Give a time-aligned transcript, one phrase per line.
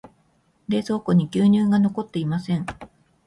[0.67, 2.65] 冷蔵庫に牛乳が残っていません。